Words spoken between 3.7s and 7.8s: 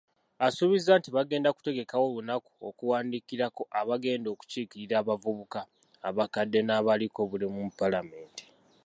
abagenda okukiikirira abavubuka, abakadde, n'abaliko obulemu mu